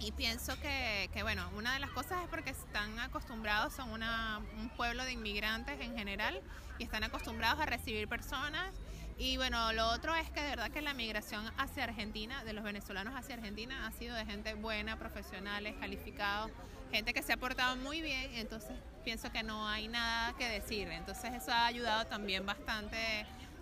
Y 0.00 0.12
pienso 0.12 0.58
que, 0.60 1.10
que, 1.12 1.22
bueno, 1.22 1.46
una 1.54 1.74
de 1.74 1.78
las 1.78 1.90
cosas 1.90 2.22
es 2.22 2.28
porque 2.28 2.50
están 2.50 2.98
acostumbrados, 2.98 3.74
son 3.74 3.90
una, 3.90 4.40
un 4.58 4.70
pueblo 4.70 5.04
de 5.04 5.12
inmigrantes 5.12 5.78
en 5.80 5.94
general 5.94 6.40
y 6.78 6.84
están 6.84 7.04
acostumbrados 7.04 7.60
a 7.60 7.66
recibir 7.66 8.08
personas. 8.08 8.72
Y 9.18 9.36
bueno, 9.36 9.74
lo 9.74 9.90
otro 9.90 10.14
es 10.14 10.30
que 10.30 10.40
de 10.40 10.48
verdad 10.48 10.70
que 10.70 10.80
la 10.80 10.94
migración 10.94 11.44
hacia 11.58 11.84
Argentina, 11.84 12.42
de 12.44 12.54
los 12.54 12.64
venezolanos 12.64 13.14
hacia 13.14 13.34
Argentina, 13.34 13.86
ha 13.86 13.92
sido 13.92 14.16
de 14.16 14.24
gente 14.24 14.54
buena, 14.54 14.98
profesionales, 14.98 15.76
calificados, 15.78 16.50
gente 16.90 17.12
que 17.12 17.22
se 17.22 17.34
ha 17.34 17.36
portado 17.36 17.76
muy 17.76 18.00
bien, 18.00 18.34
entonces 18.36 18.72
pienso 19.04 19.30
que 19.30 19.42
no 19.42 19.68
hay 19.68 19.88
nada 19.88 20.32
que 20.38 20.48
decir. 20.48 20.88
Entonces 20.88 21.34
eso 21.34 21.52
ha 21.52 21.66
ayudado 21.66 22.06
también 22.06 22.46
bastante 22.46 22.96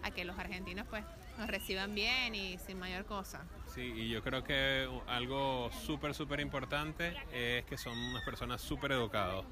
a 0.04 0.12
que 0.12 0.24
los 0.24 0.38
argentinos 0.38 0.86
pues 0.88 1.04
nos 1.36 1.48
reciban 1.48 1.96
bien 1.96 2.36
y 2.36 2.58
sin 2.58 2.78
mayor 2.78 3.04
cosa. 3.06 3.44
Sí, 3.74 3.82
y 3.82 4.08
yo 4.08 4.22
creo 4.22 4.42
que 4.42 4.88
algo 5.06 5.70
súper, 5.70 6.14
súper 6.14 6.40
importante 6.40 7.14
es 7.32 7.64
que 7.66 7.76
son 7.76 7.96
unas 7.96 8.24
personas 8.24 8.62
súper 8.62 8.92
educados. 8.92 9.44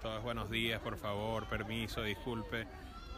Todos 0.00 0.22
buenos 0.22 0.48
días, 0.48 0.80
por 0.80 0.96
favor, 0.96 1.48
permiso, 1.48 2.02
disculpe. 2.02 2.66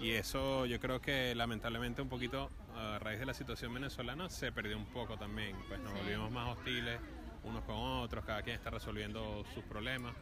Y 0.01 0.13
eso 0.13 0.65
yo 0.67 0.81
creo 0.81 1.01
que 1.01 1.35
lamentablemente 1.35 2.01
un 2.01 2.09
poquito 2.09 2.51
a 2.75 2.99
raíz 2.99 3.19
de 3.19 3.27
la 3.27 3.35
situación 3.35 3.75
venezolana 3.75 4.31
se 4.31 4.51
perdió 4.51 4.79
un 4.79 4.87
poco 4.87 5.19
también. 5.19 5.57
Pues 5.69 5.79
nos 5.81 5.93
volvimos 5.93 6.31
más 6.31 6.57
hostiles 6.57 7.01
unos 7.45 7.63
con 7.65 7.77
otros, 7.77 8.25
cada 8.25 8.43
quien 8.43 8.57
está 8.57 8.71
resolviendo 8.71 9.45
sus 9.55 9.63
problemas. 9.65 10.15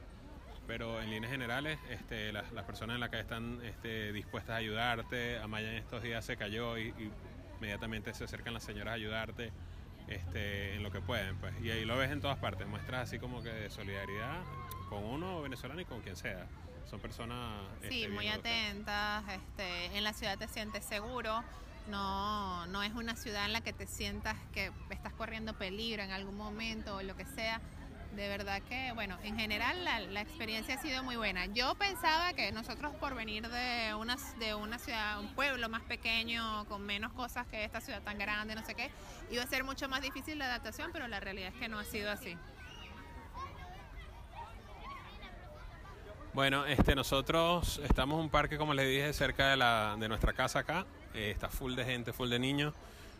Pero 0.66 1.00
en 1.00 1.10
líneas 1.10 1.30
generales, 1.30 1.78
este, 1.90 2.32
las, 2.32 2.50
personas 2.64 2.94
en 2.94 3.00
la 3.00 3.08
calle 3.08 3.22
están 3.22 3.60
este, 3.64 4.12
dispuestas 4.12 4.54
a 4.54 4.56
ayudarte. 4.56 5.38
Amaya 5.38 5.70
en 5.70 5.76
estos 5.76 6.02
días 6.02 6.24
se 6.24 6.36
cayó 6.36 6.76
y, 6.76 6.88
y 6.98 7.10
inmediatamente 7.58 8.12
se 8.14 8.24
acercan 8.24 8.54
las 8.54 8.64
señoras 8.64 8.92
a 8.92 8.94
ayudarte 8.94 9.52
este, 10.08 10.74
en 10.74 10.82
lo 10.82 10.90
que 10.90 11.00
pueden. 11.00 11.36
Pues. 11.36 11.54
Y 11.62 11.70
ahí 11.70 11.84
lo 11.84 11.96
ves 11.96 12.10
en 12.10 12.20
todas 12.20 12.38
partes, 12.38 12.66
muestras 12.66 13.08
así 13.08 13.18
como 13.18 13.42
que 13.42 13.50
de 13.50 13.70
solidaridad 13.70 14.42
con 14.88 15.04
uno 15.04 15.42
venezolano 15.42 15.80
y 15.80 15.84
con 15.84 16.00
quien 16.02 16.16
sea. 16.16 16.46
Son 16.88 17.00
personas... 17.00 17.62
Sí, 17.88 18.04
este, 18.04 18.08
muy 18.14 18.28
atentas, 18.28 19.24
este, 19.28 19.96
en 19.96 20.04
la 20.04 20.12
ciudad 20.12 20.38
te 20.38 20.46
sientes 20.48 20.84
seguro, 20.84 21.42
no, 21.88 22.66
no 22.66 22.82
es 22.82 22.92
una 22.92 23.16
ciudad 23.16 23.46
en 23.46 23.52
la 23.52 23.62
que 23.62 23.72
te 23.72 23.86
sientas 23.86 24.36
que 24.52 24.70
estás 24.90 25.12
corriendo 25.14 25.54
peligro 25.54 26.02
en 26.02 26.12
algún 26.12 26.36
momento 26.36 26.96
o 26.96 27.02
lo 27.02 27.16
que 27.16 27.24
sea 27.24 27.60
de 28.14 28.28
verdad 28.28 28.62
que, 28.62 28.92
bueno, 28.94 29.18
en 29.22 29.38
general 29.38 29.84
la, 29.84 30.20
experiencia 30.20 30.76
ha 30.76 30.82
sido 30.82 31.02
muy 31.02 31.16
buena. 31.16 31.46
Yo 31.46 31.74
pensaba 31.74 32.32
que 32.32 32.52
nosotros 32.52 32.94
por 32.96 33.14
venir 33.14 33.48
de 33.48 33.94
una, 33.94 34.16
de 34.38 34.54
una 34.54 34.78
ciudad, 34.78 35.20
un 35.20 35.34
pueblo 35.34 35.68
más 35.68 35.82
pequeño, 35.82 36.64
con 36.66 36.82
menos 36.82 37.12
cosas 37.12 37.46
que 37.48 37.64
esta 37.64 37.80
ciudad 37.80 38.02
tan 38.02 38.18
grande, 38.18 38.54
no 38.54 38.64
sé 38.64 38.74
qué, 38.74 38.90
iba 39.30 39.42
a 39.42 39.46
ser 39.46 39.64
mucho 39.64 39.88
más 39.88 40.02
difícil 40.02 40.38
la 40.38 40.46
adaptación, 40.46 40.90
pero 40.92 41.08
la 41.08 41.20
realidad 41.20 41.48
es 41.52 41.60
que 41.60 41.68
no 41.68 41.78
ha 41.78 41.84
sido 41.84 42.10
así. 42.10 42.36
Bueno, 46.32 46.66
este, 46.66 46.96
nosotros 46.96 47.80
estamos 47.84 48.18
en 48.18 48.24
un 48.24 48.30
parque, 48.30 48.58
como 48.58 48.74
les 48.74 48.88
dije, 48.88 49.12
cerca 49.12 49.50
de, 49.50 49.56
la, 49.56 49.96
de 49.98 50.08
nuestra 50.08 50.32
casa 50.32 50.60
acá. 50.60 50.84
Eh, 51.14 51.30
está 51.30 51.48
full 51.48 51.74
de 51.74 51.84
gente, 51.84 52.12
full 52.12 52.28
de 52.28 52.40
niños. 52.40 52.74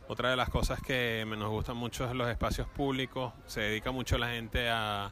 Otra 0.06 0.28
de 0.28 0.36
las 0.36 0.50
cosas 0.50 0.80
que 0.82 1.24
nos 1.26 1.48
gustan 1.48 1.78
mucho 1.78 2.04
es 2.04 2.14
los 2.14 2.28
espacios 2.28 2.68
públicos. 2.68 3.32
Se 3.46 3.60
dedica 3.60 3.90
mucho 3.90 4.18
la 4.18 4.28
gente 4.28 4.68
a, 4.68 5.10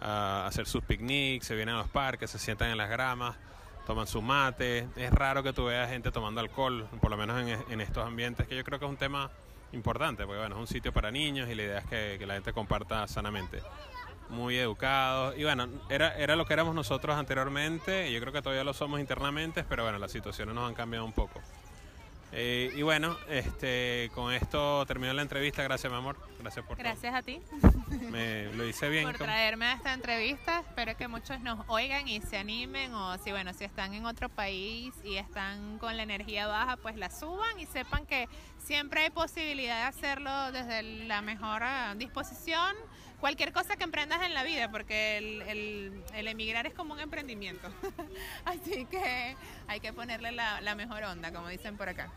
hacer 0.00 0.66
sus 0.66 0.84
picnics, 0.84 1.46
se 1.46 1.56
vienen 1.56 1.74
a 1.74 1.78
los 1.78 1.88
parques, 1.88 2.30
se 2.30 2.38
sientan 2.38 2.70
en 2.70 2.76
las 2.76 2.90
gramas, 2.90 3.36
toman 3.86 4.06
su 4.06 4.20
mate. 4.20 4.86
Es 4.96 5.10
raro 5.10 5.42
que 5.42 5.54
tú 5.54 5.64
veas 5.64 5.88
gente 5.88 6.12
tomando 6.12 6.42
alcohol, 6.42 6.86
por 7.00 7.10
lo 7.10 7.16
menos 7.16 7.42
en, 7.68 7.80
estos 7.80 8.06
ambientes, 8.06 8.46
que 8.46 8.54
yo 8.54 8.64
creo 8.64 8.78
que 8.78 8.84
es 8.84 8.90
un 8.90 8.98
tema 8.98 9.30
importante, 9.72 10.24
porque 10.24 10.40
bueno, 10.40 10.56
es 10.56 10.60
un 10.60 10.66
sitio 10.66 10.92
para 10.92 11.10
niños 11.10 11.48
y 11.48 11.54
la 11.54 11.62
idea 11.62 11.78
es 11.78 11.86
que, 11.86 12.26
la 12.26 12.34
gente 12.34 12.52
comparta 12.52 13.08
sanamente. 13.08 13.62
Muy 14.28 14.58
educados. 14.58 15.38
Y 15.38 15.44
bueno, 15.44 15.68
era, 15.88 16.14
era 16.18 16.36
lo 16.36 16.44
que 16.44 16.52
éramos 16.52 16.74
nosotros 16.74 17.16
anteriormente, 17.16 18.10
y 18.10 18.12
yo 18.12 18.20
creo 18.20 18.32
que 18.34 18.42
todavía 18.42 18.62
lo 18.62 18.74
somos 18.74 19.00
internamente, 19.00 19.64
pero 19.64 19.84
bueno, 19.84 19.98
las 19.98 20.12
situaciones 20.12 20.54
nos 20.54 20.68
han 20.68 20.74
cambiado 20.74 21.06
un 21.06 21.14
poco. 21.14 21.40
Eh, 22.32 22.72
y 22.76 22.82
bueno, 22.82 23.16
este, 23.28 24.10
con 24.14 24.32
esto 24.32 24.84
terminó 24.86 25.12
la 25.12 25.22
entrevista. 25.22 25.62
Gracias, 25.62 25.90
mi 25.90 25.98
amor. 25.98 26.16
Gracias 26.38 26.64
por 26.64 26.76
Gracias 26.76 27.14
a 27.14 27.22
ti. 27.22 27.40
Me 28.10 28.52
lo 28.52 28.66
hice 28.66 28.88
bien. 28.88 29.04
Por 29.04 29.16
traerme 29.16 29.66
a 29.66 29.72
esta 29.72 29.94
entrevista. 29.94 30.60
Espero 30.60 30.96
que 30.96 31.08
muchos 31.08 31.40
nos 31.40 31.64
oigan 31.68 32.06
y 32.06 32.20
se 32.20 32.36
animen. 32.36 32.92
O 32.92 33.16
si, 33.18 33.30
bueno, 33.30 33.52
si 33.54 33.64
están 33.64 33.94
en 33.94 34.04
otro 34.04 34.28
país 34.28 34.94
y 35.04 35.16
están 35.16 35.78
con 35.78 35.96
la 35.96 36.02
energía 36.02 36.46
baja, 36.46 36.76
pues 36.76 36.96
la 36.96 37.10
suban 37.10 37.58
y 37.58 37.66
sepan 37.66 38.04
que 38.04 38.28
siempre 38.58 39.04
hay 39.04 39.10
posibilidad 39.10 39.80
de 39.80 39.84
hacerlo 39.84 40.52
desde 40.52 40.82
la 41.06 41.22
mejor 41.22 41.62
ah, 41.62 41.94
disposición. 41.96 42.76
Cualquier 43.20 43.52
cosa 43.52 43.76
que 43.76 43.82
emprendas 43.82 44.22
en 44.22 44.32
la 44.32 44.44
vida, 44.44 44.70
porque 44.70 45.18
el, 45.18 46.02
el, 46.14 46.28
emigrar 46.28 46.66
es 46.66 46.74
como 46.74 46.94
un 46.94 47.00
emprendimiento. 47.00 47.68
Así 48.44 48.86
que 48.86 49.34
hay 49.66 49.80
que 49.80 49.92
ponerle 49.92 50.30
la, 50.30 50.60
la 50.60 50.76
mejor 50.76 51.02
onda, 51.02 51.32
como 51.32 51.48
dicen 51.48 51.76
por 51.76 51.88
acá. 51.88 52.12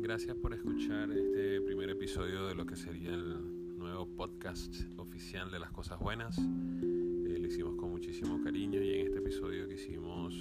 Gracias 0.00 0.36
por 0.36 0.54
escuchar 0.54 1.10
este 1.10 1.60
primer 1.60 1.90
episodio 1.90 2.46
de 2.46 2.54
lo 2.54 2.66
que 2.66 2.76
sería 2.76 3.10
el 3.10 3.37
podcast 4.18 4.74
oficial 4.96 5.48
de 5.48 5.60
las 5.60 5.70
cosas 5.70 5.96
buenas. 6.00 6.36
Eh, 6.38 7.38
lo 7.38 7.46
hicimos 7.46 7.76
con 7.76 7.92
muchísimo 7.92 8.42
cariño 8.42 8.82
y 8.82 8.94
en 8.94 9.06
este 9.06 9.18
episodio 9.20 9.68
quisimos 9.68 10.34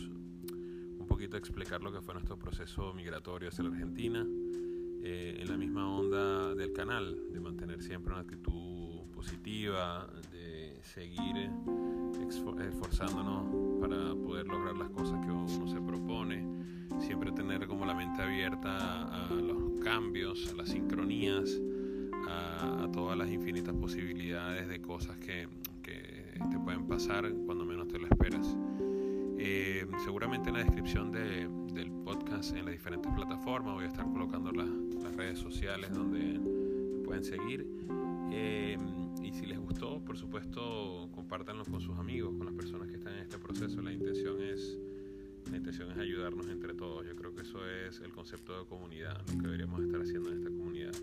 un 0.98 1.05
poquito 1.07 1.38
explicar 1.38 1.84
lo 1.84 1.91
que 1.91 2.01
fue 2.01 2.15
nuestro 2.15 2.39
proceso 2.39 2.91
migratorio 2.96 3.50
hacia 3.50 3.65
la 3.65 3.69
Argentina, 3.69 4.25
eh, 5.03 5.38
en 5.39 5.48
la 5.48 5.57
misma 5.57 5.96
onda 5.96 6.55
del 6.55 6.74
canal, 6.74 7.31
de 7.31 7.39
mantener 7.39 7.84
siempre 7.84 8.13
una 8.13 8.24
actitud 8.24 9.12
positiva, 9.13 10.10
de 10.31 10.79
seguir 10.81 11.51
esforzándonos 12.27 13.79
para 13.79 14.15
poder 14.15 14.48
lograr 14.48 14.75
las 14.75 14.89
cosas 14.89 15.24
que 15.24 15.31
uno 15.31 15.48
se 15.48 15.79
propone 15.81 16.43
siempre 17.00 17.31
tener 17.31 17.67
como 17.67 17.86
la 17.86 17.93
mente 17.93 18.24
abierta 18.24 19.27
a 19.27 19.34
los 19.34 19.79
cambios, 19.84 20.50
a 20.51 20.55
las 20.55 20.69
sincronías, 20.69 21.62
a, 22.27 22.89
todas 22.91 23.17
las 23.17 23.29
infinitas 23.29 23.74
posibilidades 23.75 24.67
de 24.67 24.81
cosas 24.81 25.17
que, 25.17 25.48
que, 25.84 26.27
te 26.51 26.60
pueden 26.60 26.88
pasar 26.88 27.31
cuando 27.46 27.65
menos 27.65 27.88
te 27.88 28.00
lo 28.00 28.07
esperas. 28.07 28.55
Eh, 29.38 29.86
seguramente 30.03 30.50
en 30.50 30.55
la 30.55 30.63
descripción 30.63 31.12
de, 31.12 31.48
del 31.74 31.91
podcast 31.91 32.55
en 32.55 32.65
las 32.65 32.74
diferentes 32.74 33.12
plataformas 33.13 33.75
voy 33.75 33.84
a 33.84 33.88
estar 33.88 34.05
colocando 34.05 34.51
las, 34.51 34.67
las 35.03 35.15
redes 35.15 35.39
sociales 35.39 35.91
donde 35.93 36.39
pueden 37.05 37.24
seguir. 37.24 37.67
Eh, 38.31 38.77
y 39.24 39.34
si 39.34 39.46
les 39.46 39.60
gustó, 39.60 40.00
por 40.03 40.17
supuesto, 40.17 41.10
compártanlo 41.13 41.65
con 41.65 41.81
sus 41.81 41.98
amigos, 41.98 42.36
con 42.38 42.46
las 42.46 42.55
personas 42.55 42.88
que 42.88 42.96
están 42.96 43.13
en 43.13 43.19
este 43.19 43.38
proceso. 43.38 43.81
La 43.81 43.91
intención 43.91 44.41
es, 44.41 44.77
la 45.50 45.57
intención 45.57 45.91
es 45.91 45.98
ayudarnos 45.98 46.48
entre 46.48 46.74
todos. 46.74 47.05
Yo 47.05 47.15
creo 47.15 47.34
que 47.34 47.41
eso 47.41 47.60
es 47.67 48.00
el 48.01 48.12
concepto 48.12 48.60
de 48.60 48.65
comunidad, 48.65 49.19
lo 49.27 49.39
que 49.39 49.46
deberíamos 49.46 49.81
estar 49.81 50.01
haciendo 50.01 50.31
en 50.31 50.38
esta 50.38 50.50
comunidad. 50.50 50.93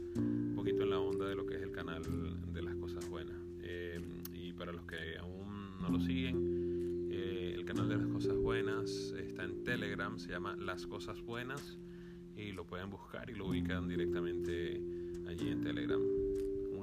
La 0.94 1.00
onda 1.00 1.26
de 1.26 1.34
lo 1.34 1.44
que 1.44 1.56
es 1.56 1.62
el 1.62 1.72
canal 1.72 2.04
de 2.52 2.62
las 2.62 2.76
cosas 2.76 3.08
buenas. 3.08 3.34
Eh, 3.64 4.00
y 4.32 4.52
para 4.52 4.70
los 4.70 4.84
que 4.84 5.18
aún 5.18 5.76
no 5.80 5.88
lo 5.88 5.98
siguen, 5.98 7.08
eh, 7.10 7.52
el 7.52 7.64
canal 7.64 7.88
de 7.88 7.96
las 7.96 8.06
cosas 8.06 8.36
buenas 8.36 9.12
está 9.18 9.42
en 9.42 9.64
Telegram, 9.64 10.16
se 10.16 10.30
llama 10.30 10.54
Las 10.54 10.86
Cosas 10.86 11.20
Buenas 11.20 11.80
y 12.36 12.52
lo 12.52 12.64
pueden 12.64 12.90
buscar 12.90 13.28
y 13.28 13.34
lo 13.34 13.48
ubican 13.48 13.88
directamente 13.88 14.80
allí 15.26 15.48
en 15.48 15.62
Telegram 15.62 16.00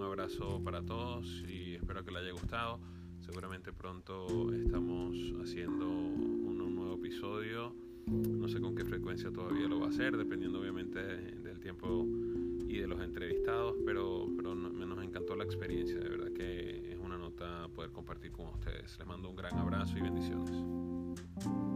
un 0.02 0.04
abrazo 0.04 0.60
para 0.62 0.82
todos 0.82 1.46
y 1.48 1.76
espero 1.76 2.04
que 2.04 2.12
les 2.12 2.24
haya 2.24 2.32
gustado. 2.34 2.82
Seguramente 3.22 3.72
pronto 3.72 4.52
estamos 4.52 5.16
haciendo 5.42 5.88
un, 5.88 6.76
nuevo 6.76 6.96
episodio. 6.96 7.74
No 8.08 8.50
sé 8.50 8.60
con 8.60 8.76
qué 8.76 8.84
frecuencia 8.84 9.32
todavía 9.32 9.70
lo 9.70 9.80
va 9.80 9.86
a 9.86 9.90
hacer, 9.90 10.18
dependiendo 10.18 10.60
obviamente 10.60 11.00
del 11.00 11.62
tiempo 11.62 12.06
y 12.72 12.80
de 12.80 12.88
los 12.88 13.02
entrevistados, 13.02 13.76
pero, 13.86 14.28
pero 14.36 14.56
nos 14.56 15.04
encantó 15.04 15.36
la 15.36 15.44
experiencia, 15.44 16.00
de 16.00 16.10
verdad 16.10 16.32
que 16.32 16.94
es 16.94 16.98
una 17.00 17.18
nota 17.18 17.68
poder 17.76 17.92
compartir 17.92 18.32
con 18.32 18.48
ustedes. 18.48 18.98
Les 18.98 19.08
mando 19.08 19.30
un 19.30 19.36
gran 19.36 19.58
abrazo 19.58 19.98
y 19.98 20.02
bendiciones. 20.02 21.71